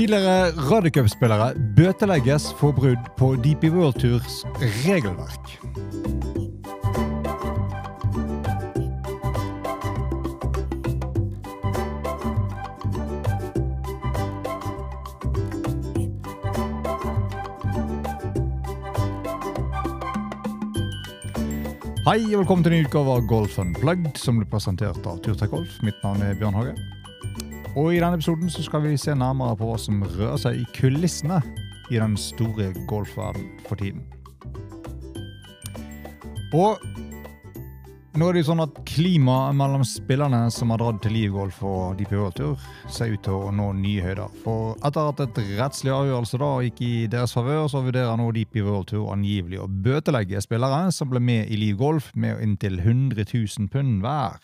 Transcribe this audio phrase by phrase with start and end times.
[0.00, 4.38] Tidligere radiocup-spillere bøtelegges for brudd på DP World Tours
[4.80, 5.50] regelverk.
[22.06, 25.52] Hei og velkommen til en ny utgave av Golf Unplugged, som blir presentert av Turtek
[25.52, 25.76] Golf.
[25.84, 26.78] Mitt navn er Bjørn Hage.
[27.78, 30.64] Og I denne episoden så skal vi se nærmere på hva som rører seg i
[30.74, 31.38] kulissene
[31.90, 34.02] i den store golfverdenen for tiden.
[36.50, 36.82] Og
[38.18, 41.94] nå er det jo sånn at klimaet mellom spillerne som har dratt til livgolf og
[42.00, 44.34] DP World Tour, ser ut til å nå nye høyder.
[44.42, 48.64] For etter at et rettslig avgjørelse da gikk i deres favør, så vurderer nå DP
[48.66, 53.70] World Tour angivelig å bøtelegge spillere som ble med i livgolf med inntil 100 000
[53.70, 54.42] pund hver.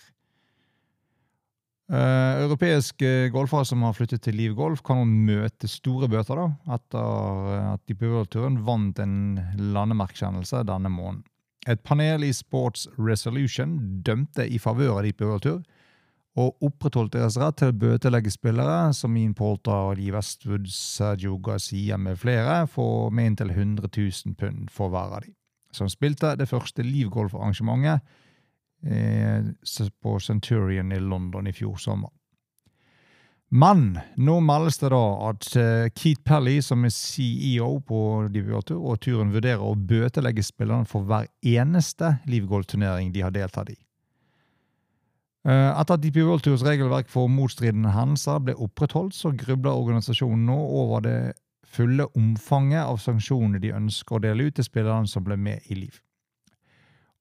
[1.86, 7.50] Uh, europeiske golfere som har flyttet til Liv Golf, kan møte store bøter da, etter
[7.76, 11.22] at de på turen vant en landemerkkjennelse denne måneden.
[11.66, 15.62] Et panel i Sports Resolution dømte i favør av de på tur,
[16.36, 21.96] og opprettholdt deres rett til å bøtelegge spillere som Ian Poulter, Lee Westwood, Sergio Garcia
[21.96, 25.32] med flere for med inntil 100 000 pund for hver av de,
[25.70, 28.25] som spilte det første livgolfarrangementet eh,
[30.02, 32.10] på Centurion i London i fjor sommer.
[33.48, 35.46] Men nå meldes det da at
[35.94, 38.00] Keith Pelly, som er CEO på
[38.34, 43.78] DBA-tur, og turen vurderer å bøtelegge spillerne for hver eneste livgolfturnering de har deltatt i.
[45.46, 50.56] Etter at DP World Tours regelverk for motstridende hendelser ble opprettholdt, så grubler organisasjonen nå
[50.80, 51.18] over det
[51.70, 55.78] fulle omfanget av sanksjonene de ønsker å dele ut til spillerne som ble med i
[55.78, 56.00] Liv.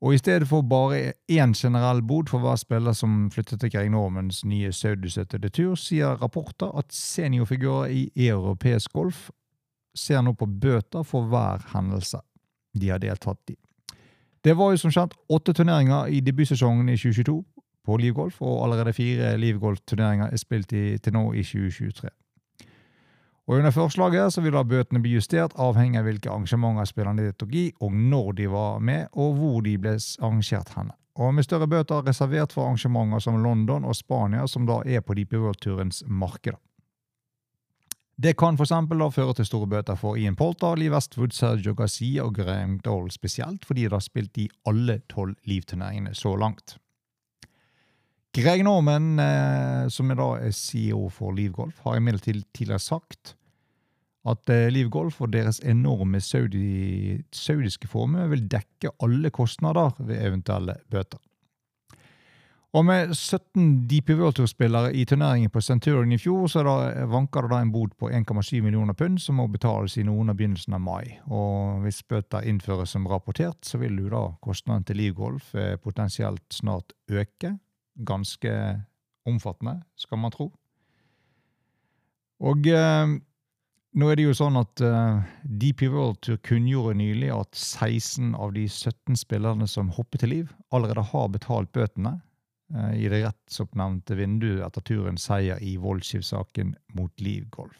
[0.05, 3.89] Og i stedet for bare én generell bod for hver spiller som flyttet til Greg
[3.89, 9.31] Normans nye saudisøtede tur, sier rapporter at seniorfigurer i europeisk golf
[9.97, 12.21] ser nå på bøter for hver hendelse
[12.77, 13.57] de har deltatt i.
[14.45, 17.39] Det var jo som kjent åtte turneringer i debutsesongen i 2022
[17.85, 22.09] på Livgolf, og allerede fire Livgolf-turneringer er spilt i, til nå i 2023.
[23.47, 27.51] Og Under forslaget så vil da bøtene bli justert avhengig av hvilke arrangementer spillerne deltok
[27.53, 30.95] i, og når de var med, og hvor de ble arrangert henne.
[31.15, 35.13] Og med større bøter reservert for arrangementer som London og Spania, som da er på
[35.13, 36.59] Deep World-turens markeder.
[38.15, 38.71] Det kan f.eks.
[38.71, 43.11] da føre til store bøter for Ian Polter, Lee Westwood, Sergio Garcia og Graham Dole
[43.11, 46.77] spesielt, fordi de har spilt i alle tolv livturneringene så langt.
[48.35, 53.35] Greg Norman, eh, som da er CEO for Livgolf, har imidlertid tidligere sagt
[54.27, 60.75] at eh, Livgolf og deres enorme saudi, saudiske formue vil dekke alle kostnader ved eventuelle
[60.91, 61.21] bøter.
[62.75, 67.45] Og med 17 DP World Tour-spillere i turneringen på Centurion i fjor, så da, vanker
[67.45, 70.75] det da en bod på 1,7 millioner pund som må betales i noen av begynnelsen
[70.75, 71.21] av mai.
[71.31, 76.43] Og hvis bøter innføres som rapportert, så vil jo da kostnaden til Livgolf eh, potensielt
[76.51, 77.55] snart øke
[77.95, 78.51] ganske
[79.25, 80.49] omfattende, skal man tro.
[82.45, 83.15] Og eh,
[83.95, 88.51] nå er det jo sånn at eh, DP World Tour kunngjorde nylig at 16 av
[88.57, 92.17] de 17 spillerne som hoppet til liv, allerede har betalt bøtene
[92.75, 97.79] eh, i det rettsoppnevnte vinduet etter turens seier i Voldskiv-saken mot Liv Golf.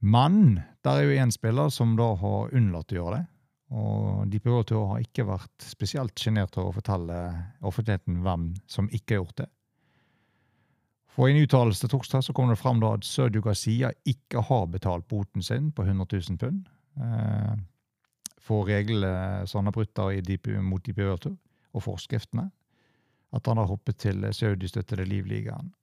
[0.00, 3.24] Men der er jo én spiller som da har unnlatt å gjøre det,
[3.68, 7.16] og de Tour har ikke vært spesielt sjenert av å fortelle
[7.60, 9.48] offentligheten hvem som ikke har gjort det.
[11.12, 15.08] For I en uttalelse torsdag så kom det fram at Sergio Gazia ikke har betalt
[15.10, 16.68] boten sin på 100 000 pund
[17.02, 17.58] eh,
[18.40, 21.26] for reglene som han har brutt mot de World
[21.74, 22.48] og forskriftene,
[23.36, 25.74] at han har hoppet til saudistøttede Livligaen.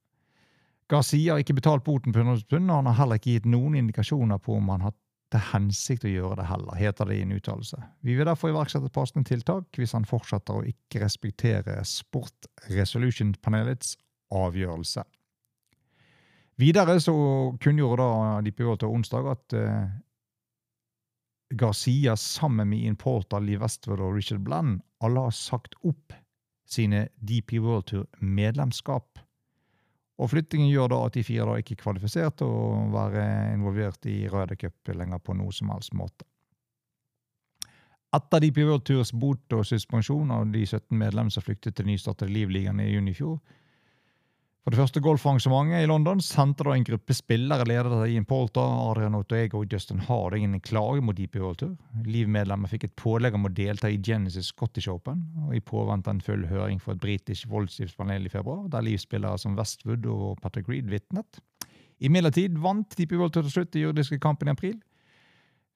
[0.90, 3.46] Garcia har ikke betalt boten på 100 000 pund, og han har heller ikke gitt
[3.50, 4.96] noen indikasjoner på om han har
[5.36, 7.82] til hensikt å gjøre det heller, heter det i en uttalelse.
[8.06, 13.98] Vi vil derfor iverksette passende tiltak hvis han fortsetter å ikke respektere Sport Resolution-panelets
[14.34, 15.04] avgjørelse.
[16.62, 17.16] Videre så
[17.60, 19.90] kunngjorde da de på onsdag at uh,
[21.52, 26.16] Garcia sammen med importer Porter, Lee Westwood og Richard Bland alle har sagt opp
[26.66, 29.20] sine DP World Tour-medlemskap.
[30.16, 34.08] Og Flyttingen gjør da at de fire da ikke er kvalifisert til å være involvert
[34.08, 36.28] i Røde Cup lenger på noe som helst måte.
[38.16, 42.80] Etter de Tours bot og suspensjon av de 17 medlemmene som flyktet til nystartede Livligaen
[42.80, 43.42] i juni i fjor,
[44.66, 48.66] for det første golfarrangementet i London sendte da en gruppe spillere ledet av Ian Polter,
[48.66, 51.76] Adrian Otoego og Justin Harding en klage mot DP World Tour.
[52.10, 56.24] Liv-medlemmer fikk et pålegg om å delta i Genesis Scottish Open, og i påvente en
[56.26, 60.90] full høring for et britisk voldgiftspanel i februar, der Liv-spillere som Westwood og Patrick Reed
[60.90, 61.44] vitnet.
[62.02, 64.80] Imidlertid vant DP World Tour til slutt den juridiske kampen i april,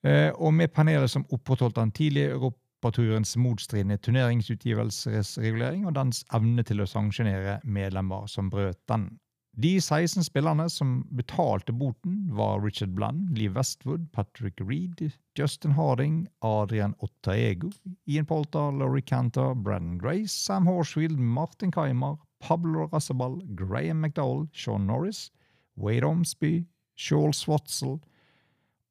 [0.01, 2.41] eh, og med panelet som opprettholdt den tidlige
[2.79, 9.19] Europaturens motstridende turneringsutgivelsesregulering og dens evne til å sanksjonere medlemmer som brøt den.
[9.59, 16.29] De 16 spillerne som betalte boten, var Richard Bland, Lee Westwood, Patrick Reed, Justin Harding,
[16.41, 17.69] Adrian Ottaego,
[18.07, 24.87] Ian Polter, Laurie Cantor, Brennan Grace, Sam Horsfield, Martin Keimer, Pablo Rassabal, Graham McDowell, Sean
[24.87, 25.31] Norris,
[25.75, 26.63] Wade Omsby,
[26.95, 27.99] Shawl Swatzel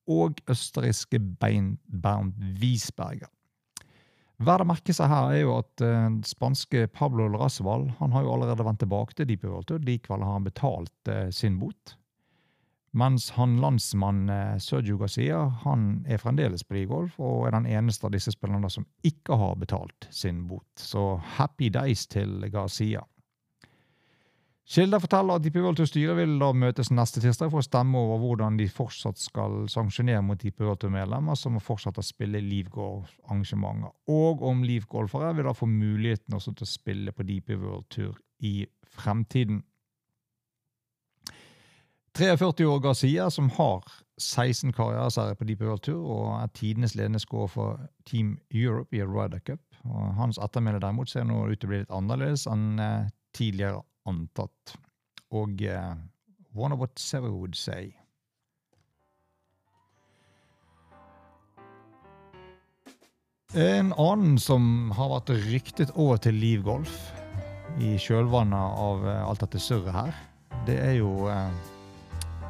[0.08, 3.32] og østerrikske Beinbound Wiesberger.
[4.38, 8.37] Verdt å merke seg her er jo at uh, spanske Pablo Larasval han har jo
[8.37, 9.73] allerede vendt tilbake til Deep World.
[9.82, 11.96] Likevel har han betalt uh, sin bot.
[12.99, 18.06] Mens han landsmann uh, Sergio Gazia han er fremdeles på Digolf og er den eneste
[18.06, 20.69] av disse spillerne som ikke har betalt sin bot.
[20.79, 23.02] Så happy days til Garcia.
[24.68, 28.18] Kilder forteller at DP World Tour-styret vil da møtes neste tirsdag for å stemme over
[28.20, 33.94] hvordan de fortsatt skal sanksjonere mot DP World Tour-medlemmer som må fortsette å spille livgolfarrangementer,
[34.12, 38.20] og om Livgolfere vil da få muligheten også til å spille på DP World Tour
[38.44, 39.62] i fremtiden.
[42.18, 43.88] 43 år Garcia, som har
[44.20, 49.00] 16 karriereserier på DP World Tour og er tidenes ledende scorer for Team Europe i
[49.00, 49.62] Ryder Cup.
[49.88, 53.80] Og hans ettermæle derimot ser nå ut til å bli litt annerledes enn eh, tidligere
[54.08, 54.76] antatt.
[55.37, 55.94] Og uh,
[56.56, 57.93] Wonder what Sever would say.
[63.56, 66.99] En annen som har vært ryktet over til Liv Golf
[67.81, 70.19] i kjølvannet av uh, alt dette surret her,
[70.66, 71.49] det er jo uh,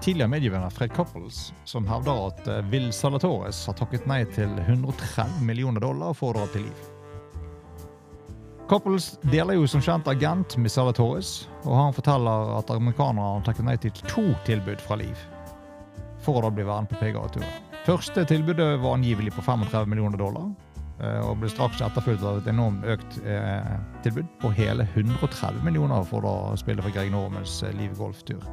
[0.02, 5.43] tidligere medievenner Fred Couples, som hevder at uh, Will Salatores har takket nei til 130
[5.46, 6.97] millioner dollar for å dra til Liv.
[8.68, 13.64] Couples deler jo som kjent agent med Sala Torres, og han forteller at amerikanerne takket
[13.64, 15.16] nei til to tilbud fra Liv
[16.20, 17.48] for å da bli værende på PGA-turen.
[17.86, 20.50] Første tilbudet var angivelig på 35 millioner dollar,
[21.00, 23.72] eh, og ble straks etterfulgt av et enormt økt eh,
[24.04, 28.44] tilbud på hele 130 millioner for å spille for Greg Normans eh, Liv Golf-tur.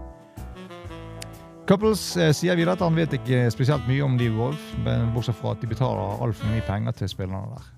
[1.67, 5.41] Couples eh, sier videre at han vet ikke spesielt mye om Liv Golf, men bortsett
[5.41, 7.73] fra at de betaler altfor mye penger til spillerne der.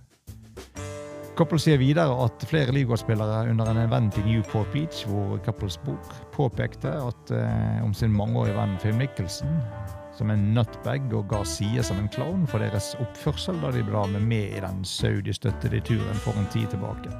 [1.37, 6.15] Couples sier videre at flere Liverpool-spillere under en event i Newport Beach, hvor Couples bok
[6.33, 9.61] påpekte at, eh, om sin mangeårige venn Finn Michelsen
[10.17, 14.05] som en nutbag og ga side som en klovn for deres oppførsel da de ble
[14.17, 17.13] med i den saudi-støttede turen for en tid tilbake.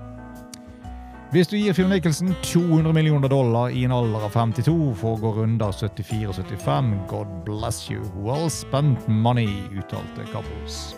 [1.32, 5.22] Hvis du gir Phil Michelsen 200 millioner dollar i en alder av 52 for å
[5.22, 8.02] gå runder 74 og 75, God bless you.
[8.16, 10.96] Well spent money, uttalte Couples.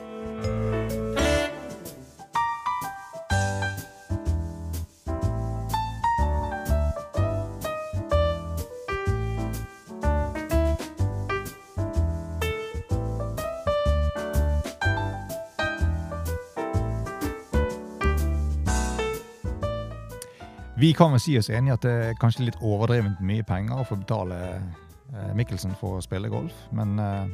[20.79, 23.97] Vi kan vel si oss enige at det er kanskje litt overdrevent mye penger å
[23.99, 27.25] betale eh, Mikkelsen for å spille golf, men eh,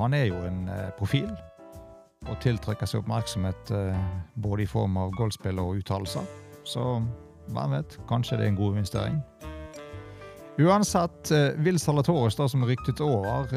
[0.00, 1.28] han er jo en eh, profil
[2.26, 3.70] og tiltrekker seg oppmerksomhet
[4.38, 6.26] både i form av golfspill og uttalelser.
[6.66, 6.84] Så
[7.50, 9.16] hvem vet, kanskje det er en god investering.
[10.62, 13.50] Uansett, vil Will Salatores, da, som ryktet over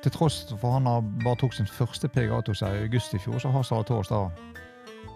[0.00, 0.88] Til tross for han
[1.24, 4.22] bare tok sin første PGA-tor i august i fjor, så har Salatoris da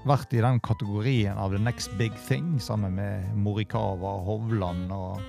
[0.08, 5.20] vært i den kategorien av the next big thing, sammen med Morikawa, Hovland og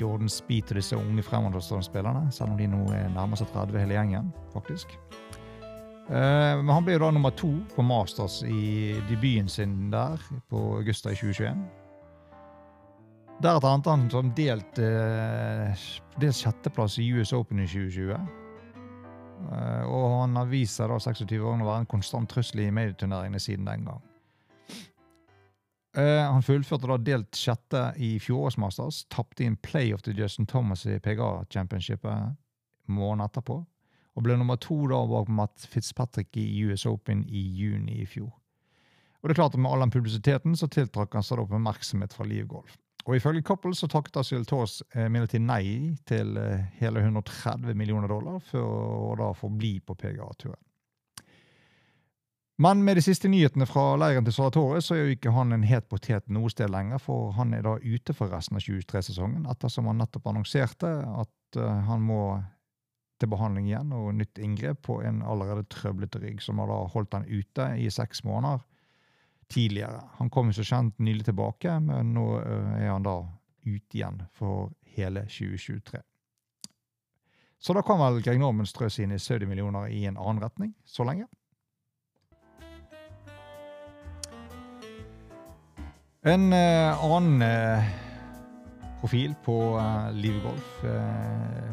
[0.00, 3.98] Jordan Speed og disse unge fremoverstående selv om de nå er nærmer seg 30 hele
[3.98, 4.96] gjengen, faktisk.
[6.10, 10.18] Uh, men han ble jo da nummer to på Masters i debuten sin der
[10.50, 11.60] på Augusta i 2021.
[13.40, 15.84] Deretter endte han som delt, uh,
[16.20, 18.39] delt sjetteplass i US Open i 2020.
[19.40, 22.70] Eh, og han har vist seg da 26 år å være en konstant trussel i
[22.74, 24.06] medieturneringene siden den gang.
[25.98, 30.46] Uh, han fullførte da delt sjette i fjorårets Masters, tapte i en playoff til Justin
[30.46, 32.36] Thomas i PGA Championshipet
[32.86, 33.56] måneden etterpå,
[34.14, 38.30] og ble nummer to da bak Matt Fitzpatrick i US Open i juni i fjor.
[39.20, 42.14] Og det er klart at Med all den publisiteten så tiltrakk han seg da oppmerksomhet
[42.14, 42.78] fra Liv Golf.
[43.10, 48.06] Og Ifølge Koppel så takket Asyl Tås eh, imidlertid nei til eh, hele 130 millioner
[48.06, 48.62] dollar for
[49.10, 50.60] å da få bli på PGA-turen.
[52.62, 55.66] Men med de siste nyhetene fra leiren til Salatore så er jo ikke han en
[55.66, 59.88] het potet noe sted lenger, for han er da ute for resten av 23-sesongen, ettersom
[59.88, 62.20] han nettopp annonserte at uh, han må
[63.16, 67.16] til behandling igjen og nytt inngrep på en allerede trøblete rygg, som har da holdt
[67.16, 68.60] han ute i seks måneder
[69.50, 70.02] tidligere.
[70.18, 73.18] Han kom jo så kjent nylig tilbake, men nå eh, er han da
[73.66, 76.00] ute igjen for hele 2023.
[77.60, 81.04] Så da kan vel Greg Norman strø sine 70 millioner i en annen retning så
[81.04, 81.26] lenge.
[86.24, 87.92] En eh, annen eh,
[89.00, 91.70] profil på eh, Liv Golf eh,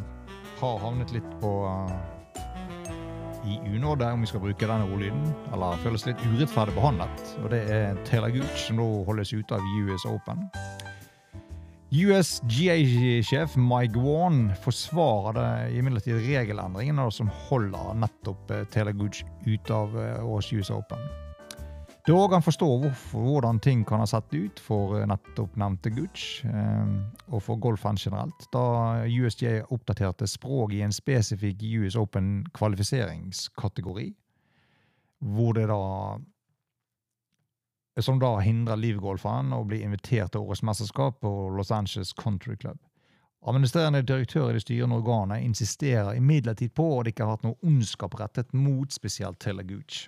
[0.59, 1.51] har havnet litt på
[3.45, 7.31] i unåde, om vi skal bruke denne ordlyden, eller føles litt urettferdig behandlet.
[7.43, 10.47] Og det er Taylor Gooch, som nå holdes ute av US Open.
[11.87, 21.26] USGA-sjef Mike Warren forsvarer imidlertid regelendringene som holder nettopp Taylor Gooch ute av US Open.
[22.07, 26.45] Da kan forstå hvorfor, hvordan ting kan ha sett ut for eh, nettopp nevnte Gooch,
[26.47, 26.93] eh,
[27.27, 34.07] og for golfen generelt, da USJ oppdaterte språk i en spesifikk US Open kvalifiseringskategori,
[35.35, 35.83] hvor det da
[37.99, 42.77] som da hindrer livgolferen å bli invitert til årets mesterskap på Los Angeles Country Club.
[43.43, 47.65] Administrerende direktør i det styrende organet insisterer imidlertid på at det ikke har vært noe
[47.67, 50.05] ondskap rettet mot spesielt Taylor Gooch.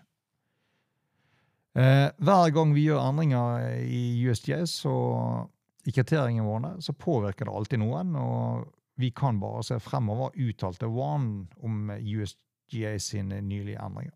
[1.78, 5.50] Eh, hver gang vi gjør endringer i USGS og
[5.88, 8.16] i kriteriene våre, så påvirker det alltid noen.
[8.20, 8.66] Og
[9.00, 14.16] vi kan bare se fremover, uttalte Wan om USGA sine nylige endringer.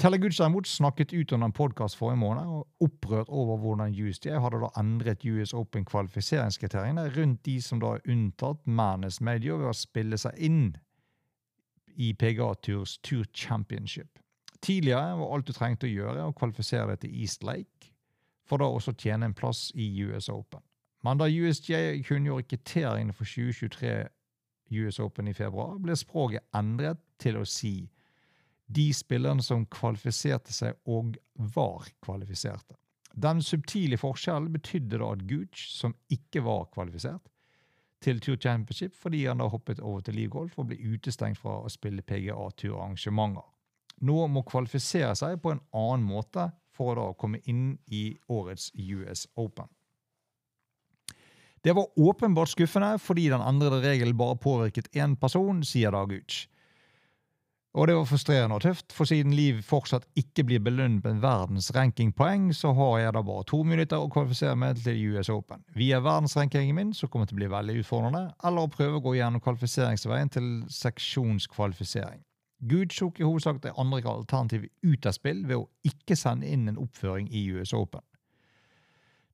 [0.00, 4.62] Teleguds derimot snakket ut under en podkast forrige måned og opprørt over hvordan USGA hadde
[4.62, 9.76] da endret US Open kvalifiseringskriteriene rundt de som da er unntatt Manus Media ved å
[9.76, 10.62] spille seg inn
[12.00, 14.19] i PGA Tours Tour Championship.
[14.60, 17.92] Tidligere var alt du trengte å gjøre, å kvalifisere deg til East Lake,
[18.44, 20.62] for da også tjene en plass i US Open.
[21.06, 23.94] Men da USJ kunngjorde kriteriene for 2023
[24.82, 27.88] US Open i februar, ble språket endret til å si
[28.70, 31.16] de spillerne som kvalifiserte seg og
[31.56, 32.76] var kvalifiserte.
[33.10, 37.24] Den subtile forskjellen betydde da at Gooch, som ikke var kvalifisert
[38.00, 41.72] til Tour Championship fordi han da hoppet over til livgolf og ble utestengt fra å
[41.72, 43.48] spille PGA-turarrangementer
[44.06, 49.26] nå må kvalifisere seg på en annen måte for å komme inn i årets US
[49.36, 49.68] Open.
[51.60, 56.46] Det var åpenbart skuffende fordi den endrede regelen bare påvirket én person, sier da Gooch.
[57.70, 61.68] Og det var frustrerende og tøft, for siden Liv fortsatt ikke blir belønnet med verdens
[61.76, 65.62] rankingpoeng, så har jeg da bare to minutter å kvalifisere meg til US Open.
[65.78, 69.14] Via verdensrankingen min, så kommer til å bli veldig utfordrende, eller å prøve å gå
[69.20, 72.24] gjennom kvalifiseringsveien til seksjonskvalifisering.
[72.60, 76.68] Gud tok i hovedsak det andre alternativet ut av spill ved å ikke sende inn
[76.68, 78.04] en oppføring i US Open.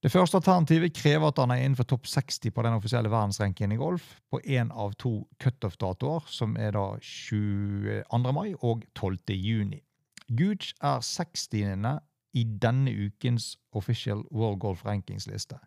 [0.04, 3.80] Det første alternativet krever at han er innenfor topp 60 på den offisielle verdensrankingen i
[3.80, 8.04] golf på én av to cutoff-datoer, som er da 22.
[8.36, 9.34] mai og 12.
[9.34, 9.80] juni.
[10.28, 11.98] Gooch er 60.
[12.36, 15.58] i denne ukens Official World Golf Rankings-liste.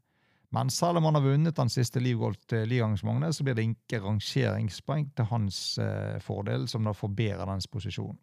[0.52, 5.30] Men selv om han har vunnet den siste ligaarrangementet, så blir det ikke rangeringspoeng til
[5.30, 8.18] hans eh, fordel, som da forbedrer dens posisjon.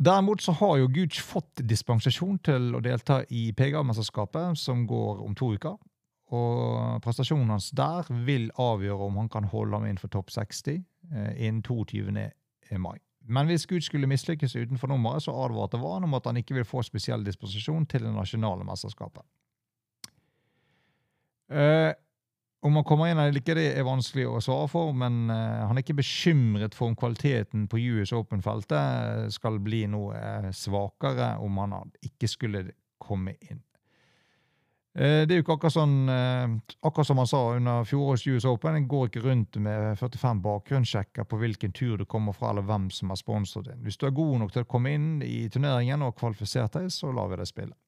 [0.00, 5.36] Derimot så har jo Gooch fått dispensasjon til å delta i PGA-mesterskapet, som går om
[5.36, 5.76] to uker.
[6.32, 10.78] Og prestasjonen hans der vil avgjøre om han kan holde ham innenfor topp 60
[11.12, 12.30] eh, innen 22.
[12.80, 12.96] mai.
[13.30, 16.66] Men hvis Gud skulle mislykkes utenfor nummeret, så advarte Van om at han ikke vil
[16.66, 19.24] få spesiell disposisjon til det nasjonale mesterskapet.
[21.50, 21.90] Uh,
[22.62, 25.78] om han kommer inn eller ikke, det er vanskelig å svare for, men uh, han
[25.78, 31.80] er ikke bekymret for om kvaliteten på US Open-feltet skal bli noe svakere om han
[32.06, 32.66] ikke skulle
[33.00, 33.62] komme inn.
[34.94, 38.46] Eh, det er jo ikke akkurat sånn eh, Akkurat som han sa under fjorårets US
[38.50, 42.66] Open, en går ikke rundt med 45 bakgrunnssjekker på hvilken tur du kommer fra, eller
[42.66, 43.84] hvem som har sponset din.
[43.86, 47.12] Hvis du er god nok til å komme inn i turneringen og kvalifisert deg, så
[47.14, 47.78] lar vi deg spille.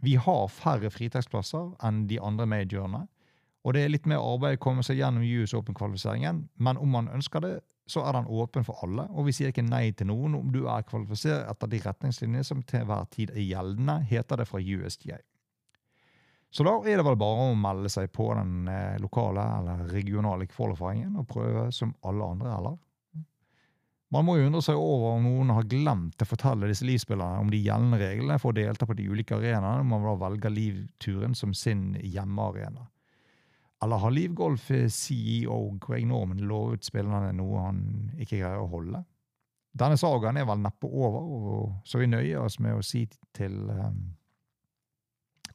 [0.00, 3.04] Vi har færre fritaksplasser enn de andre majorene,
[3.66, 7.12] og det er litt mer arbeid å komme seg gjennom US Open-kvalifiseringen, men om man
[7.12, 7.54] ønsker det,
[7.90, 10.64] så er den åpen for alle, og vi sier ikke nei til noen om du
[10.70, 15.20] er kvalifisert etter de retningslinjer som til hver tid er gjeldende, heter det fra USGA.
[16.50, 20.46] Så da er det vel bare å melde seg på den eh, lokale eller regionale
[20.48, 22.76] qualifieringen og prøve som alle andre, eller?
[24.14, 27.48] Man må jo undre seg over om noen har glemt å fortelle disse livspillerne om
[27.50, 31.34] de gjeldende reglene for å delta på de ulike arenaene når man da velger livturen
[31.34, 32.86] som sin hjemmearena.
[33.82, 37.82] Eller har Livgolf-CEO Greg Norman lovet spillerne noe han
[38.14, 39.02] ikke greier å holde?
[39.76, 43.04] Denne sagaen er vel neppe over, så vi nøyer oss med å si
[43.36, 43.98] til um,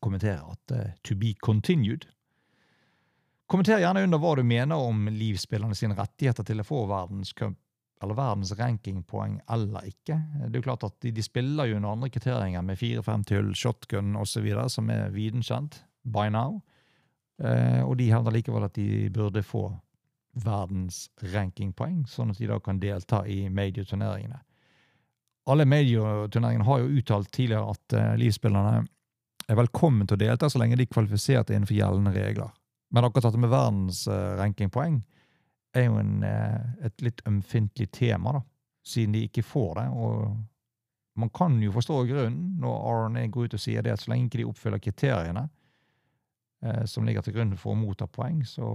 [0.02, 2.08] kommentere at uh, to be continued.
[3.52, 7.58] Kommenter gjerne under hva du mener om livspillerne rettigheter til å få verdenscup
[8.02, 10.18] eller verdens rankingpoeng eller ikke.
[10.48, 13.52] Det er jo klart at De, de spiller jo under andre kriterier med 4-5 til
[13.54, 16.62] shotgun osv., som er viden kjent by now.
[17.42, 19.68] Uh, og de hevder likevel at de burde få
[20.46, 24.40] verdens rankingpoeng, sånn at de da kan delta i major-turneringene.
[25.52, 28.86] Alle major-turneringene har jo uttalt tidligere at uh, livspillerne
[29.52, 32.54] er velkommen til å delta så lenge de er kvalifisert innenfor gjeldende regler.
[32.92, 35.02] Men akkurat dette med verdens uh, rankingpoeng
[35.76, 38.42] er jo en, uh, et litt ømfintlig tema, da,
[38.88, 39.90] siden de ikke får det.
[39.92, 40.40] og
[41.14, 44.30] man kan jo forstå grunnen når RNA går ut og sier det, at så lenge
[44.30, 45.44] ikke de oppfyller kriteriene
[46.64, 48.66] eh, som ligger til grunn for å motta poeng, så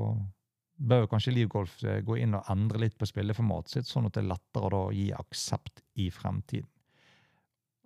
[0.77, 4.25] bør kanskje Livgolf eh, gå inn og endre litt på spilleformatet sitt, sånn at det
[4.25, 6.69] er lettere å gi aksept i fremtiden.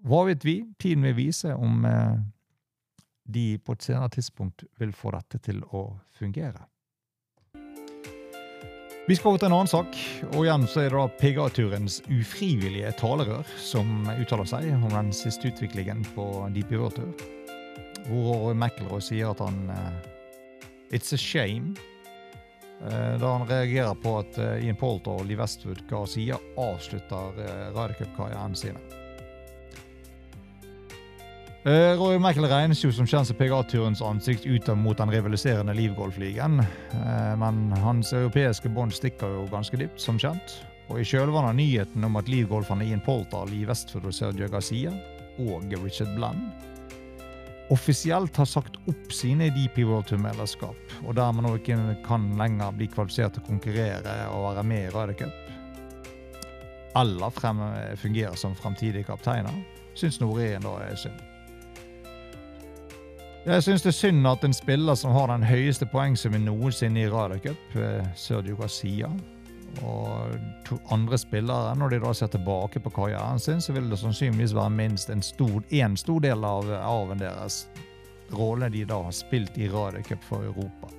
[0.08, 0.62] Hva vet vi?
[0.80, 2.18] Tiden vil vise om eh,
[3.32, 5.86] de på et senere tidspunkt vil få dette til å
[6.18, 6.66] fungere.
[9.08, 9.96] Vi skal over til en annen sak,
[10.30, 15.50] og igjen så er det da PGA-turens ufrivillige talerør som uttaler seg om den siste
[15.50, 17.10] utviklingen på Deep River-tur.
[18.06, 19.90] Hvor McIlroy sier at han uh,
[20.94, 21.74] It's a shame
[22.88, 27.66] Eh, da han reagerer på at eh, Ian Poulter og Lee Westwood Garcia avslutter uh,
[27.74, 28.80] Ryder Cup-karrieren sine.
[31.64, 36.62] Roy Michael regnes jo som kjent PGA-turens ansikt utad mot den rivaliserende livgolfligaen,
[37.36, 40.54] men hans europeiske bånd stikker jo ganske dypt, som kjent.
[40.88, 44.94] Og I kjølvannet av nyheten om at livgolferne Ian Poltal i Westwood og Sergio Garcia
[45.36, 46.48] og Richard Bland
[47.70, 52.88] offisielt har sagt opp sine DP World Tour-medlemskap, og dermed nå ikke kan lenger bli
[52.90, 55.36] kvalifisert til å konkurrere og være med i Ryder Cup,
[56.98, 57.62] eller frem,
[58.00, 59.54] fungere som fremtidige kapteiner,
[59.94, 61.29] syns Noreen da er synd.
[63.40, 67.08] Jeg syns det er synd at en spiller som har den høyeste poengsummen noensinne i
[67.08, 69.08] Ryder Cup, eh, Sergio Garcia,
[69.80, 70.36] og
[70.92, 74.76] andre spillere, når de da ser tilbake på karrieren sin, så vil det sannsynligvis være
[74.76, 77.64] minst en stor, en stor del av arven deres,
[78.36, 80.92] rollene de da har spilt i Ryder Cup for Europa.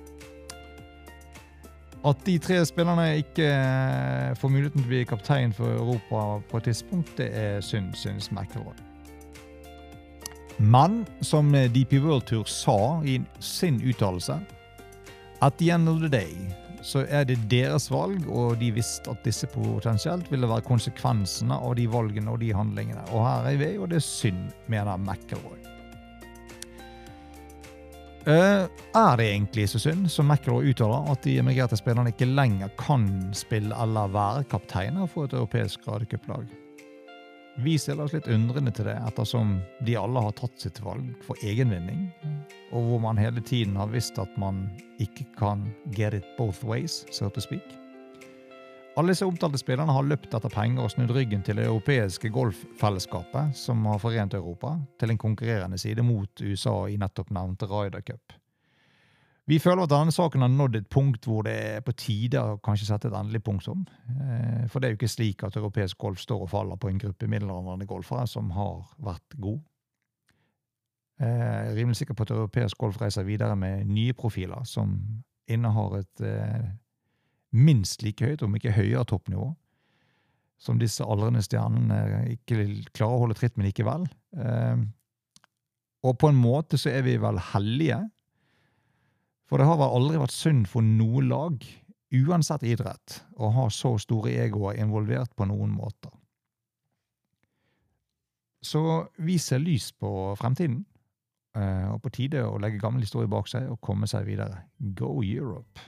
[2.02, 6.58] At de tre spillerne ikke eh, får muligheten til å bli kaptein for Europa på
[6.58, 8.91] et tidspunkt, det er synd, syns McElroy.
[10.62, 14.40] Men som DP World Tour sa i sin uttalelse
[15.40, 16.36] At the end of the day
[16.82, 21.76] så er det deres valg, og de visste at disse potensielt ville være konsekvensene av
[21.78, 23.04] de valgene og de handlingene.
[23.14, 25.60] Og her er vi, og det er synd, mener McElroy.
[28.26, 28.66] Uh,
[28.98, 33.06] er det egentlig så synd, som McElroy uttaler, at de emigrerte spillerne ikke lenger kan
[33.34, 36.50] spille eller være kapteiner for et europeisk radiocup-lag?
[37.56, 41.36] Vi stiller oss litt undrende til det, ettersom de alle har tatt sitt valg for
[41.44, 42.06] egenvinning,
[42.72, 44.64] og hvor man hele tiden har visst at man
[45.02, 47.66] ikke kan get it both ways, so to speak.
[48.96, 53.56] Alle disse omtalte spillerne har løpt etter penger og snudd ryggen til det europeiske golffellesskapet
[53.56, 58.41] som har forent Europa, til en konkurrerende side mot USA i nettopp nevnte Ryder Cup.
[59.52, 62.54] Vi føler at denne saken har nådd et punkt hvor det er på tide å
[62.64, 63.82] kanskje sette et endelig punktum.
[64.08, 67.00] Eh, for det er jo ikke slik at europeisk golf står og faller på en
[67.02, 69.58] gruppe middelaldrende golfere som har vært god.
[71.20, 74.94] Eh, jeg er rimelig sikker på at europeisk golf reiser videre med nye profiler som
[75.52, 76.72] innehar et eh,
[77.52, 79.50] minst like høyt, om ikke høyere, toppnivå.
[80.62, 84.06] Som disse aldrende stjernene ikke klarer å holde tritt med likevel.
[86.06, 87.98] Og på en måte så er vi vel heldige
[89.52, 91.64] for det har vel aldri vært synd for noe lag,
[92.16, 96.08] uansett idrett, å ha så store egoer involvert på noen måter.
[98.64, 98.80] Så
[99.20, 100.86] vi ser lys på fremtiden,
[101.52, 104.62] eh, og på tide å legge gammel historie bak seg og komme seg videre.
[104.96, 105.84] Go Europe!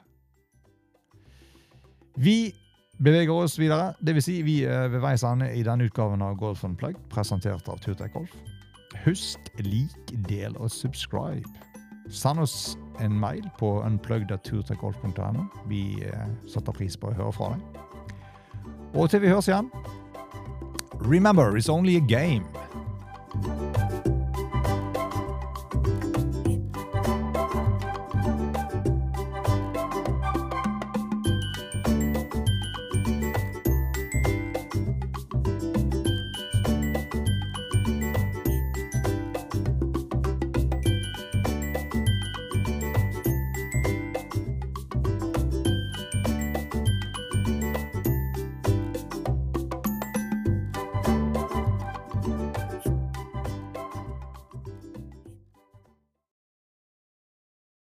[2.21, 2.53] Vi
[3.01, 4.29] beveger oss videre, dvs.
[4.29, 7.81] Si vi er ved veis ende i denne utgaven av Golf on Plug, presentert av
[7.81, 8.37] Turtek Golf.
[9.09, 11.73] Husk, lik, del og subscribe.
[12.11, 15.47] Send oss en mail på unplugged.turtekgolf.no.
[15.69, 17.81] Vi eh, setter pris på å høre fra deg.
[18.95, 19.71] Og til vi høres igjen,
[21.03, 22.47] remember it's only a game.